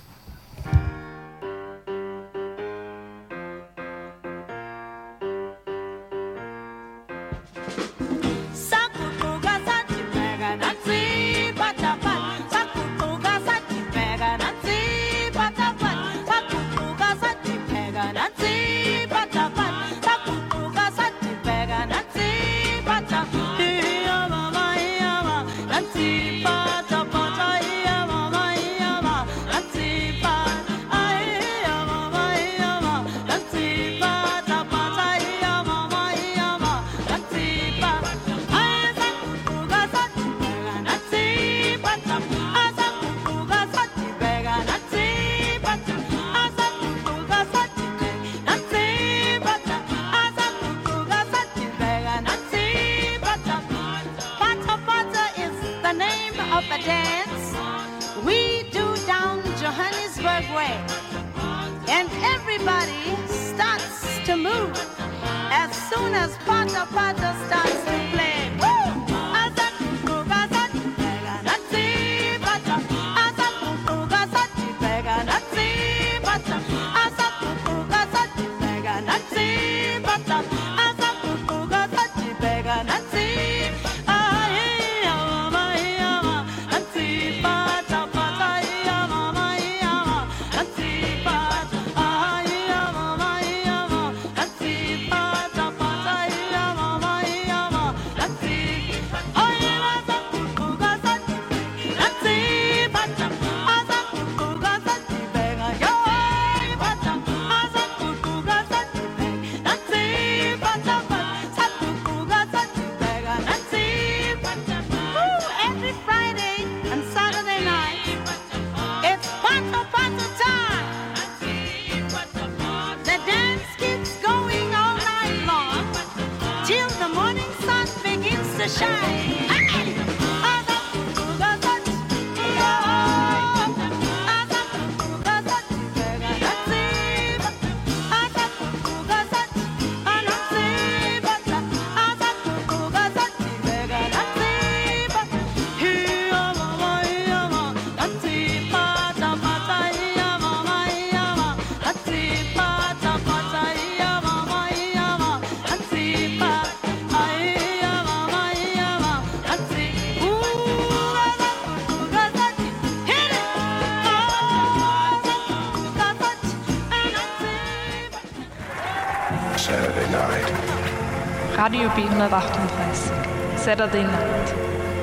438, 171.99 173.11
Saturday 173.57 174.03
Night. 174.03 174.55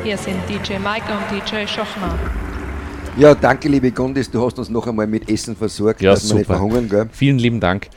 Hier 0.03 0.17
sind 0.17 0.37
DJ 0.49 0.79
Mike 0.79 1.05
und 1.13 1.31
DJ 1.31 1.67
Schochner. 1.67 2.19
Ja, 3.19 3.35
danke, 3.35 3.69
liebe 3.69 3.93
Gundis, 3.93 4.31
du 4.31 4.43
hast 4.43 4.59
uns 4.59 4.71
noch 4.71 4.87
einmal 4.87 5.07
mit 5.07 5.29
Essen 5.29 5.55
versorgt, 5.55 6.01
ja, 6.01 6.13
dass 6.13 6.23
super. 6.23 6.33
wir 6.33 6.39
nicht 6.39 6.47
verhungern. 6.47 6.89
Gell? 6.89 7.09
Vielen 7.13 7.39
lieben 7.39 7.61
Dank. 7.61 7.89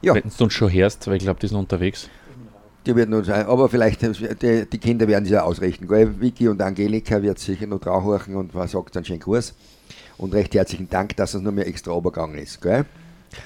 Ja. 0.00 0.14
Wenn 0.14 0.22
du 0.22 0.44
uns 0.44 0.52
schon 0.54 0.72
hörst, 0.72 1.06
weil 1.08 1.16
ich 1.16 1.24
glaube, 1.24 1.40
die 1.40 1.48
sind 1.48 1.58
unterwegs. 1.58 2.08
Die 2.86 2.96
werden 2.96 3.12
uns, 3.12 3.28
aber 3.28 3.68
vielleicht, 3.68 4.02
äh, 4.02 4.34
die, 4.34 4.64
die 4.70 4.78
Kinder 4.78 5.06
werden 5.06 5.26
sich 5.26 5.34
ja 5.34 5.42
ausrichten. 5.42 5.86
Gell? 5.86 6.18
Vicky 6.18 6.48
und 6.48 6.62
Angelika 6.62 7.20
wird 7.20 7.38
sicher 7.38 7.66
noch 7.66 7.80
draufhorchen 7.80 8.34
und 8.34 8.54
was 8.54 8.70
sagt 8.70 8.96
dann 8.96 9.04
schönen 9.04 9.20
Kurs. 9.20 9.54
Und 10.16 10.32
recht 10.32 10.54
herzlichen 10.54 10.88
Dank, 10.88 11.16
dass 11.16 11.34
es 11.34 11.42
nur 11.42 11.52
mehr 11.52 11.66
extra 11.66 11.94
übergegangen 11.94 12.38
ist. 12.38 12.62
Gell? 12.62 12.86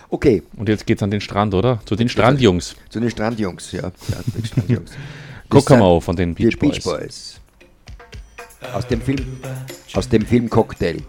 Okay. 0.08 0.42
Und 0.56 0.68
jetzt 0.68 0.86
geht's 0.86 1.02
an 1.02 1.10
den 1.10 1.20
Strand, 1.20 1.54
oder? 1.54 1.80
Zu 1.84 1.96
den 1.96 2.08
Strandjungs. 2.08 2.76
Zu 2.88 3.00
den 3.00 3.10
Strandjungs, 3.10 3.72
ja. 3.72 3.82
ja 3.82 4.44
Strandjungs. 4.44 4.92
Kokomo 5.48 6.00
von 6.00 6.16
den 6.16 6.34
Beach 6.34 6.50
die 6.50 6.56
Beach 6.56 6.82
Boys. 6.82 6.84
Boys. 6.84 7.40
Aus 8.72 8.86
dem 8.86 9.02
Film, 9.02 9.40
aus 9.94 10.08
dem 10.08 10.24
Film 10.24 10.48
Cocktail. 10.48 11.02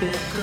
bit. 0.00 0.39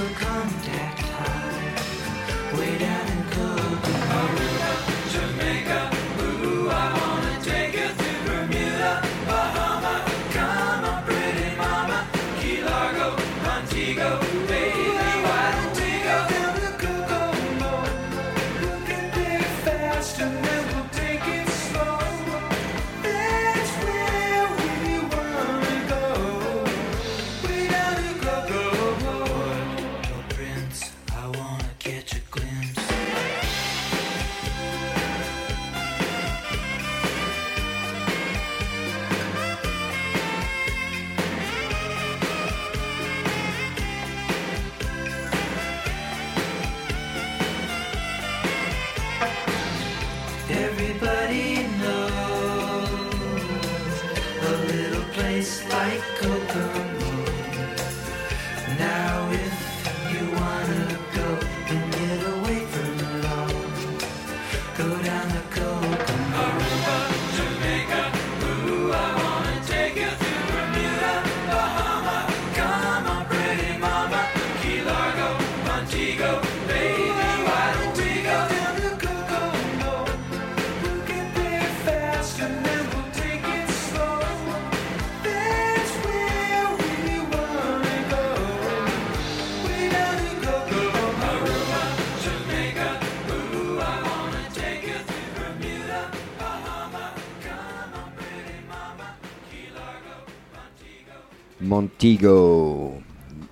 Montego 101.78 103.04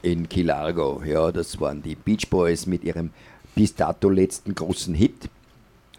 in 0.01 0.28
Kilargo. 0.28 1.03
Ja, 1.05 1.32
das 1.32 1.59
waren 1.59 1.84
die 1.84 1.93
Beach 1.93 2.28
Boys 2.28 2.65
mit 2.65 2.84
ihrem 2.84 3.11
bis 3.53 3.76
dato 3.76 4.09
letzten 4.09 4.55
großen 4.55 4.95
Hit. 4.95 5.30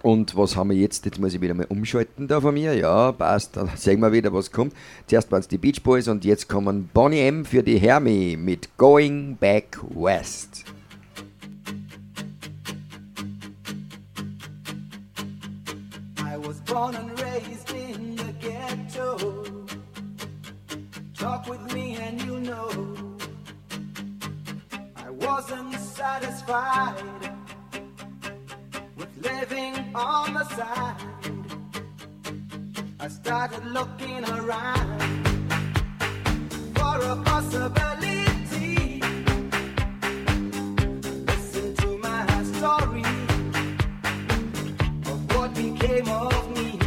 Und 0.02 0.36
was 0.36 0.56
haben 0.56 0.70
wir 0.70 0.76
jetzt? 0.76 1.04
Jetzt 1.04 1.20
muss 1.20 1.34
ich 1.34 1.40
wieder 1.40 1.54
mal 1.54 1.66
umschalten 1.66 2.26
da 2.26 2.40
von 2.40 2.54
mir. 2.54 2.74
Ja, 2.74 3.12
passt. 3.12 3.56
Dann 3.56 3.70
sehen 3.76 4.00
wir 4.00 4.10
wieder, 4.10 4.32
was 4.32 4.50
kommt. 4.50 4.74
Zuerst 5.06 5.30
waren 5.30 5.38
es 5.38 5.46
die 5.46 5.56
Beach 5.56 5.84
Boys 5.84 6.08
und 6.08 6.24
jetzt 6.24 6.48
kommen 6.48 6.90
Bonnie 6.92 7.20
M 7.20 7.44
für 7.44 7.62
die 7.62 7.78
Hermi 7.78 8.36
mit 8.36 8.76
Going 8.76 9.36
Back 9.36 9.78
West. 9.94 10.64
I 16.18 16.36
was 16.44 16.60
born 16.62 16.96
and 16.96 17.15
Talk 21.26 21.48
with 21.48 21.74
me 21.74 21.96
and 21.96 22.22
you 22.22 22.38
know 22.38 22.70
I 24.94 25.10
wasn't 25.10 25.74
satisfied 25.74 27.02
with 28.96 29.08
living 29.20 29.74
on 29.92 30.34
the 30.34 30.44
side. 30.56 31.02
I 33.00 33.08
started 33.08 33.64
looking 33.78 34.22
around 34.36 35.00
for 36.76 36.96
a 37.14 37.16
possibility. 37.24 39.02
Listen 41.30 41.74
to 41.82 41.88
my 42.06 42.24
story 42.54 43.02
of 45.10 45.18
what 45.34 45.52
became 45.54 46.08
of 46.08 46.50
me. 46.56 46.85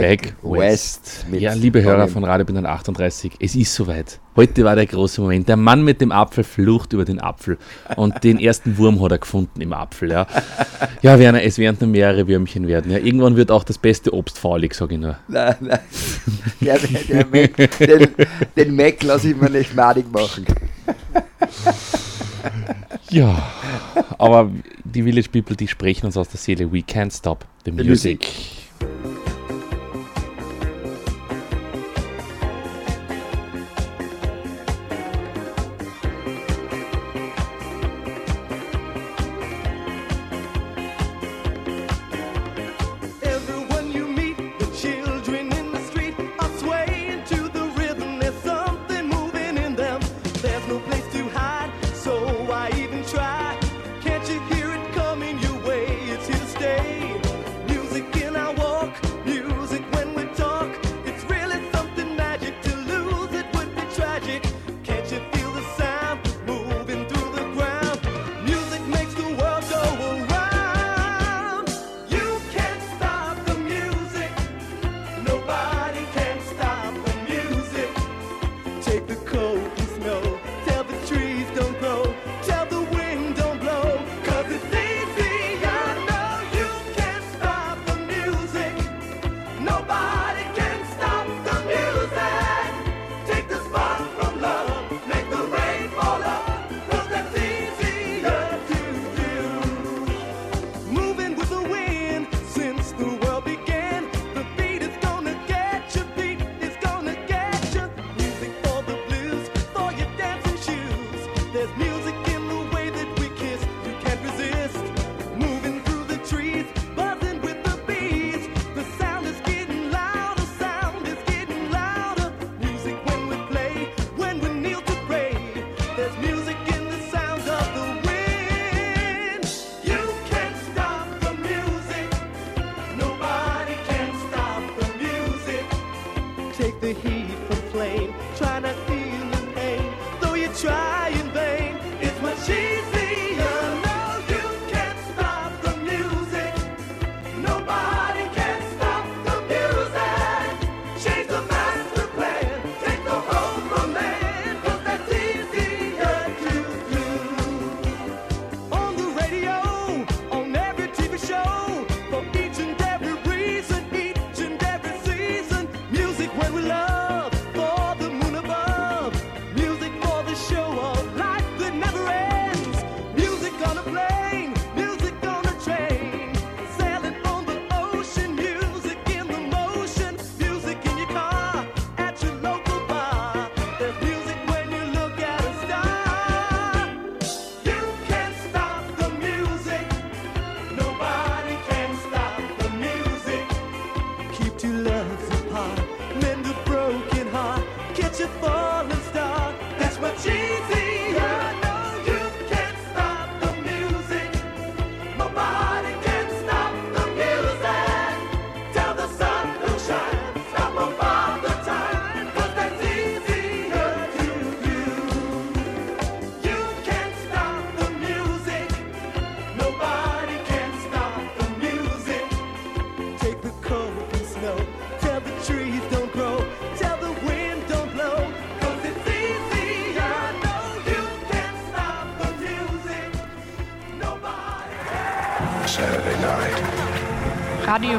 Back, 0.00 0.22
Back 0.22 0.34
West. 0.42 1.26
West 1.30 1.40
ja, 1.40 1.52
liebe 1.52 1.82
Hörer 1.82 2.08
von 2.08 2.24
Radio 2.24 2.44
Binnen 2.44 2.66
38, 2.66 3.34
es 3.40 3.54
ist 3.54 3.74
soweit. 3.74 4.20
Heute 4.36 4.64
war 4.64 4.74
der 4.74 4.86
große 4.86 5.20
Moment. 5.20 5.48
Der 5.48 5.56
Mann 5.56 5.84
mit 5.84 6.00
dem 6.00 6.10
Apfel 6.10 6.42
flucht 6.44 6.92
über 6.92 7.04
den 7.04 7.20
Apfel. 7.20 7.56
Und 7.96 8.24
den 8.24 8.40
ersten 8.40 8.76
Wurm 8.78 9.00
hat 9.02 9.12
er 9.12 9.18
gefunden 9.18 9.60
im 9.60 9.72
Apfel. 9.72 10.10
Ja, 10.10 10.26
ja 11.02 11.18
Werner, 11.18 11.42
es 11.42 11.58
werden 11.58 11.76
nur 11.80 11.90
mehrere 11.90 12.26
Würmchen 12.26 12.66
werden. 12.66 12.90
Ja, 12.90 12.98
irgendwann 12.98 13.36
wird 13.36 13.50
auch 13.50 13.64
das 13.64 13.78
beste 13.78 14.12
Obst 14.12 14.38
faulig, 14.38 14.74
sage 14.74 14.94
ich 14.94 15.00
nur. 15.00 15.16
Nein, 15.28 15.56
nein. 15.60 15.78
Der, 16.60 16.78
der, 16.78 17.26
Mac, 17.26 17.78
den, 17.78 18.08
den 18.56 18.76
Mac 18.76 19.02
lasse 19.02 19.30
ich 19.30 19.36
mir 19.36 19.50
nicht 19.50 19.74
madig 19.74 20.10
machen. 20.12 20.46
Ja, 23.10 23.50
aber 24.18 24.50
die 24.82 25.02
Village 25.02 25.28
People, 25.30 25.56
die 25.56 25.68
sprechen 25.68 26.06
uns 26.06 26.16
aus 26.16 26.28
der 26.28 26.38
Seele. 26.38 26.72
We 26.72 26.78
can't 26.78 27.16
stop 27.16 27.44
the 27.64 27.70
music. 27.70 27.84
The 27.84 27.88
music. 27.88 28.63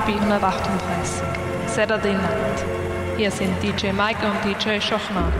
438, 0.06 1.24
Saturday 1.66 2.14
Night. 2.14 2.66
Hier 3.18 3.32
sind 3.32 3.50
DJ 3.64 3.88
Mike 3.88 4.20
und 4.24 4.38
DJ 4.46 4.80
Schochner. 4.80 5.34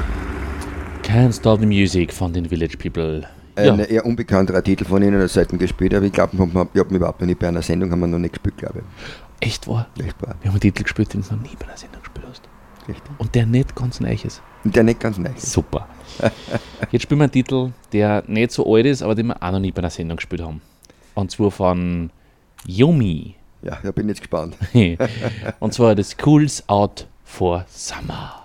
Can't 1.04 1.34
Stop 1.34 1.60
the 1.60 1.68
Music 1.68 2.12
von 2.12 2.34
den 2.34 2.50
Village 2.50 2.76
People. 2.76 3.28
Ein 3.56 3.78
ja. 3.78 3.86
eher 3.86 4.06
unbekannterer 4.08 4.64
Titel 4.64 4.84
von 4.86 5.04
Ihnen, 5.04 5.20
das 5.20 5.34
selten 5.34 5.60
gespielt, 5.60 5.94
aber 5.94 6.08
ich 6.08 6.12
glaube, 6.12 6.36
wir 6.36 6.82
haben 6.82 6.96
überhaupt 6.96 7.22
noch 7.22 7.28
nicht 7.28 7.38
bei 7.38 7.48
einer 7.48 7.62
Sendung 7.62 7.92
haben 7.92 8.00
wir 8.00 8.08
noch 8.08 8.18
nicht 8.18 8.34
gespielt, 8.34 8.58
glaube 8.58 8.80
ich. 8.80 9.48
Echt 9.48 9.68
wahr? 9.68 9.86
Echt 10.00 10.20
wahr. 10.24 10.34
Wir 10.42 10.50
haben 10.50 10.56
einen 10.56 10.62
Titel 10.62 10.82
gespielt, 10.82 11.14
den 11.14 11.22
du 11.22 11.36
noch 11.36 11.44
nie 11.44 11.56
bei 11.60 11.68
einer 11.68 11.78
Sendung 11.78 12.02
gespielt 12.02 12.26
hast. 12.28 12.42
Richtig. 12.88 13.12
Und 13.20 13.36
der 13.36 13.46
nicht 13.46 13.76
ganz 13.76 14.00
neu 14.00 14.14
ist. 14.14 14.42
Und 14.64 14.76
der 14.76 14.84
nicht 14.84 15.00
ganz 15.00 15.20
neu 15.20 15.30
ist. 15.30 15.52
Super. 15.52 15.88
Jetzt 16.92 17.04
spielen 17.04 17.20
wir 17.20 17.26
einen 17.26 17.32
Titel, 17.32 17.72
der 17.94 18.24
nicht 18.26 18.52
so 18.52 18.66
alt 18.74 18.88
ist, 18.88 19.04
aber 19.04 19.14
den 19.14 19.28
wir 19.28 19.44
auch 19.44 19.52
noch 19.52 19.60
nie 19.60 19.72
bei 19.72 19.80
einer 19.80 19.92
Sendung 19.92 20.18
gespielt 20.18 20.42
haben. 20.42 20.60
Und 21.14 21.30
zwar 21.30 21.52
von 21.52 22.10
Yumi. 22.66 23.35
Ja, 23.66 23.80
ich 23.84 23.92
bin 23.94 24.08
jetzt 24.08 24.22
gespannt. 24.22 24.56
und 25.60 25.74
zwar 25.74 25.96
das 25.96 26.18
Cools 26.18 26.64
Out 26.70 27.08
for 27.24 27.66
Summer. 27.68 28.45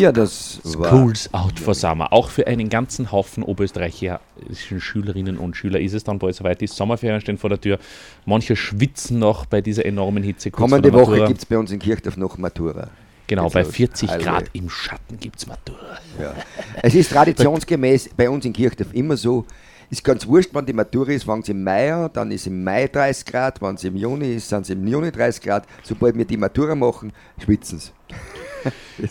Ja, 0.00 0.12
das 0.12 0.60
war. 0.64 0.88
Schools 0.88 1.32
out 1.34 1.58
for 1.58 1.74
summer. 1.74 2.10
Auch 2.10 2.30
für 2.30 2.46
einen 2.46 2.70
ganzen 2.70 3.12
Haufen 3.12 3.42
oberösterreichischen 3.42 4.80
Schülerinnen 4.80 5.36
und 5.36 5.56
Schüler 5.56 5.78
ist 5.78 5.92
es 5.92 6.04
dann 6.04 6.18
bald 6.18 6.34
soweit. 6.34 6.60
Die 6.62 6.66
Sommerferien 6.66 7.20
stehen 7.20 7.36
vor 7.36 7.50
der 7.50 7.60
Tür. 7.60 7.78
Manche 8.24 8.56
schwitzen 8.56 9.18
noch 9.18 9.44
bei 9.44 9.60
dieser 9.60 9.84
enormen 9.84 10.22
Hitze. 10.22 10.50
Kommende 10.50 10.90
Woche 10.92 11.26
gibt 11.26 11.40
es 11.40 11.46
bei 11.46 11.58
uns 11.58 11.70
in 11.70 11.78
Kirchdorf 11.78 12.16
noch 12.16 12.38
Matura. 12.38 12.88
Genau, 13.26 13.42
Geht's 13.44 13.54
bei 13.54 13.62
los. 13.62 13.74
40 13.74 14.10
Hallo. 14.10 14.24
Grad 14.24 14.44
im 14.54 14.70
Schatten 14.70 15.18
gibt 15.20 15.38
es 15.38 15.46
Matura. 15.46 15.98
Ja. 16.18 16.34
Es 16.82 16.94
ist 16.94 17.12
traditionsgemäß 17.12 18.10
bei 18.16 18.30
uns 18.30 18.46
in 18.46 18.54
Kirchdorf 18.54 18.94
immer 18.94 19.18
so, 19.18 19.44
ist 19.90 20.02
ganz 20.02 20.26
wurscht, 20.26 20.50
wann 20.52 20.64
die 20.64 20.72
Matura 20.72 21.12
ist, 21.12 21.28
wenn 21.28 21.40
es 21.40 21.48
im 21.48 21.62
Mai 21.62 21.92
an, 21.92 22.10
dann 22.12 22.30
ist 22.30 22.46
im 22.46 22.64
Mai 22.64 22.88
30 22.88 23.26
Grad, 23.26 23.60
wenn 23.60 23.74
es 23.74 23.84
im 23.84 23.96
Juni 23.96 24.34
ist, 24.34 24.48
sind 24.48 24.62
es 24.62 24.70
im 24.70 24.86
Juni 24.86 25.12
30 25.12 25.42
Grad. 25.42 25.66
Sobald 25.82 26.16
wir 26.16 26.24
die 26.24 26.36
Matura 26.36 26.74
machen, 26.74 27.12
schwitzen 27.38 27.78
sie. 27.78 27.90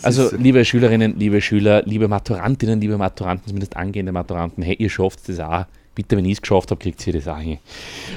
Also, 0.02 0.30
liebe 0.36 0.64
Schülerinnen, 0.64 1.18
liebe 1.18 1.40
Schüler, 1.40 1.82
liebe 1.84 2.08
Maturantinnen, 2.08 2.80
liebe 2.80 2.96
Maturanten, 2.96 3.48
zumindest 3.48 3.76
angehende 3.76 4.12
Maturanten, 4.12 4.62
hey, 4.62 4.76
ihr 4.78 4.90
schafft 4.90 5.28
das 5.28 5.40
auch. 5.40 5.64
Bitte, 5.94 6.16
wenn 6.16 6.24
ich 6.24 6.34
es 6.34 6.42
geschafft 6.42 6.70
habe, 6.70 6.80
kriegt 6.80 7.04
ihr 7.06 7.12
das 7.12 7.26
auch 7.26 7.38
hin. 7.38 7.58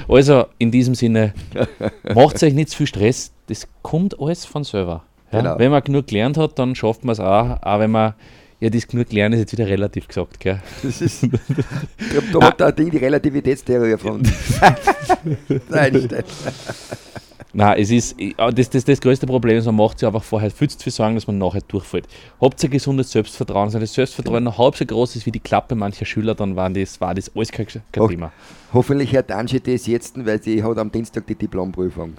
Also, 0.08 0.46
in 0.58 0.70
diesem 0.70 0.94
Sinne, 0.94 1.34
macht 2.14 2.42
euch 2.42 2.54
nicht 2.54 2.70
zu 2.70 2.78
viel 2.78 2.86
Stress, 2.86 3.32
das 3.48 3.66
kommt 3.82 4.18
alles 4.20 4.44
von 4.44 4.64
selber. 4.64 5.04
Ja? 5.32 5.40
Genau. 5.40 5.58
Wenn 5.58 5.70
man 5.72 5.82
genug 5.82 6.06
gelernt 6.06 6.38
hat, 6.38 6.58
dann 6.58 6.74
schafft 6.74 7.04
man 7.04 7.14
es 7.14 7.20
auch, 7.20 7.60
auch 7.62 7.80
wenn 7.80 7.90
man, 7.90 8.14
ja, 8.60 8.70
das 8.70 8.86
genug 8.86 9.12
lernen 9.12 9.34
ist 9.34 9.40
jetzt 9.40 9.52
wieder 9.52 9.66
relativ 9.66 10.06
gesagt, 10.06 10.38
gell? 10.38 10.60
Das 10.82 11.00
ist, 11.00 11.24
da, 11.32 12.38
da 12.38 12.46
hat 12.46 12.60
da 12.60 12.70
Ding 12.70 12.90
die 12.90 12.98
Relativitätstheorie 12.98 13.90
erfunden. 13.90 14.32
Einstein. 14.60 15.36
Nein, 15.68 16.08
es 17.56 17.90
ist, 17.90 18.16
ah, 18.36 18.50
das, 18.50 18.68
das, 18.68 18.84
das 18.84 19.00
größte 19.00 19.26
Problem 19.26 19.56
ist, 19.56 19.66
man 19.66 19.76
macht 19.76 19.98
sich 19.98 20.06
einfach 20.06 20.22
vorher 20.22 20.50
viel 20.50 20.68
zu 20.68 20.78
viel 20.78 20.92
Sorgen, 20.92 21.14
dass 21.14 21.26
man 21.26 21.38
nachher 21.38 21.60
durchfällt. 21.66 22.08
Habt 22.40 22.62
ihr 22.62 22.68
gesundes 22.68 23.12
Selbstvertrauen, 23.12 23.72
wenn 23.72 23.80
das 23.80 23.94
Selbstvertrauen 23.94 24.44
noch 24.44 24.58
halb 24.58 24.76
so 24.76 24.84
groß 24.84 25.16
ist 25.16 25.26
wie 25.26 25.30
die 25.30 25.40
Klappe 25.40 25.74
mancher 25.74 26.04
Schüler, 26.04 26.34
dann 26.34 26.56
war 26.56 26.68
das, 26.70 27.00
war 27.00 27.14
das 27.14 27.30
alles 27.34 27.52
kein, 27.52 27.66
kein 27.66 28.02
Ho 28.02 28.08
Thema. 28.08 28.32
hoffentlich 28.72 29.12
hört 29.12 29.30
Angie 29.30 29.60
das 29.60 29.86
jetzt, 29.86 30.24
weil 30.24 30.42
sie 30.42 30.62
hat 30.62 30.78
am 30.78 30.90
Dienstag 30.90 31.26
die 31.26 31.36
Diplomprüfung. 31.36 32.14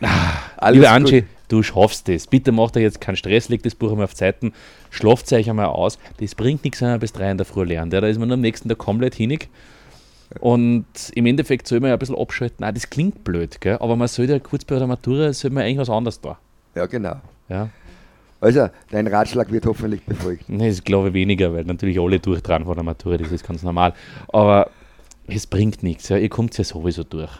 Alles 0.56 0.80
Liebe 0.80 0.86
gut. 0.86 0.94
Angie, 0.94 1.24
du 1.48 1.62
schaffst 1.62 2.08
das. 2.08 2.26
Bitte 2.26 2.52
macht 2.52 2.76
euch 2.76 2.82
jetzt 2.82 3.00
keinen 3.00 3.16
Stress, 3.16 3.48
legt 3.48 3.64
das 3.64 3.74
Buch 3.74 3.90
einmal 3.90 4.04
auf 4.04 4.14
Zeiten, 4.14 4.52
schlaft 4.90 5.32
euch 5.32 5.48
einmal 5.48 5.66
aus. 5.66 5.98
Das 6.18 6.34
bringt 6.34 6.64
nichts, 6.64 6.82
wenn 6.82 6.90
man 6.90 7.00
bis 7.00 7.12
drei 7.12 7.30
in 7.30 7.38
der 7.38 7.46
Früh 7.46 7.64
lernt. 7.64 7.92
Ja, 7.92 8.00
da 8.00 8.08
ist 8.08 8.18
man 8.18 8.30
am 8.32 8.40
nächsten 8.40 8.68
Tag 8.68 8.78
komplett 8.78 9.14
hinig. 9.14 9.48
Und 10.40 10.86
im 11.14 11.26
Endeffekt 11.26 11.66
soll 11.66 11.80
man 11.80 11.88
ja 11.88 11.96
ein 11.96 11.98
bisschen 11.98 12.16
abschalten. 12.16 12.58
Nein, 12.60 12.74
das 12.74 12.90
klingt 12.90 13.24
blöd, 13.24 13.60
gell? 13.60 13.78
aber 13.80 13.96
man 13.96 14.08
soll 14.08 14.28
ja 14.28 14.38
kurz 14.38 14.64
bei 14.64 14.78
der 14.78 14.86
Matura, 14.86 15.32
soll 15.32 15.50
man 15.50 15.64
irgendwas 15.64 15.90
anderes 15.90 16.20
da. 16.20 16.38
Ja, 16.74 16.86
genau. 16.86 17.16
Ja. 17.48 17.68
Also, 18.40 18.68
dein 18.90 19.06
Ratschlag 19.06 19.50
wird 19.50 19.64
hoffentlich 19.64 20.02
befolgt. 20.04 20.48
Nee, 20.48 20.68
das 20.68 20.84
glaube 20.84 21.08
ich 21.08 21.14
weniger, 21.14 21.54
weil 21.54 21.64
natürlich 21.64 21.98
alle 21.98 22.18
durchdran 22.18 22.64
von 22.64 22.74
der 22.74 22.84
Matura, 22.84 23.16
das 23.16 23.32
ist 23.32 23.46
ganz 23.46 23.62
normal. 23.62 23.94
Aber 24.28 24.70
es 25.26 25.46
bringt 25.46 25.82
nichts, 25.82 26.08
ja. 26.10 26.18
ihr 26.18 26.28
kommt 26.28 26.56
ja 26.58 26.64
sowieso 26.64 27.04
durch. 27.04 27.30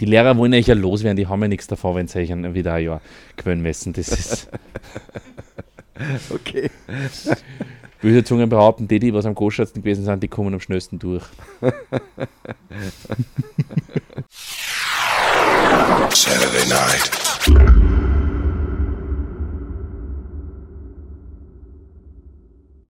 Die 0.00 0.06
Lehrer 0.06 0.36
wollen 0.36 0.54
euch 0.54 0.66
ja 0.66 0.74
loswerden, 0.74 1.16
die 1.16 1.26
haben 1.26 1.42
ja 1.42 1.48
nichts 1.48 1.66
davon, 1.66 1.96
wenn 1.96 2.08
sie 2.08 2.20
euch 2.20 2.30
wieder 2.54 2.74
ein 2.74 2.84
Jahr 2.84 3.00
gewöhnen 3.36 3.62
müssen. 3.62 3.92
Das 3.92 4.08
ist. 4.08 4.48
Okay. 6.28 6.70
Böse 8.06 8.22
Zungen 8.22 8.48
behaupten, 8.48 8.86
die, 8.86 9.00
die 9.00 9.12
was 9.12 9.26
am 9.26 9.34
koschersten 9.34 9.82
gewesen 9.82 10.04
sind, 10.04 10.22
die 10.22 10.28
kommen 10.28 10.54
am 10.54 10.60
schnellsten 10.60 11.00
durch. 11.00 11.24
Saturday 16.10 16.68
night. 16.68 18.15